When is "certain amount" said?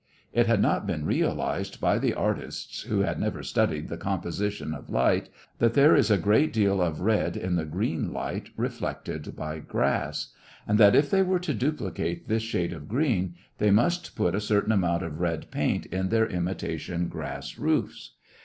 14.41-15.03